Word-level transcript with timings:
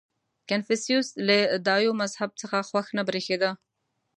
•کنفوسیوس 0.49 1.07
له 1.27 1.37
دایو 1.67 1.91
مذهب 2.01 2.31
څخه 2.41 2.57
خوښ 2.69 2.87
نه 2.97 3.03
برېښېده. 3.07 3.51